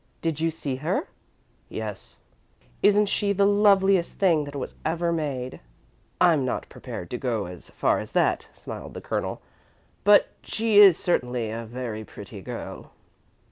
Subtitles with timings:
[0.21, 1.07] Did you see her?"
[1.69, 2.17] "Yes."
[2.81, 5.59] "Isn't she the loveliest thing that was ever made?"
[6.19, 9.43] "I'm not prepared to go as far as that," smiled the Colonel,
[10.03, 12.89] "but she is certainly a very pretty girl."